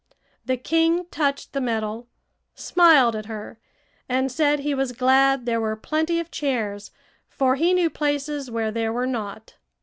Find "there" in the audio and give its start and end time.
5.45-5.61, 8.71-8.91